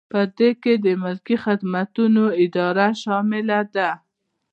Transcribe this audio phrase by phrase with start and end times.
[0.13, 3.89] په دې کې د ملکي خدمتونو اداره شامله ده.